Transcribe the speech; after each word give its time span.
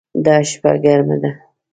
دا 0.25 0.35
شپه 0.49 0.71
ګرمه 0.83 1.17
ده 1.21 1.31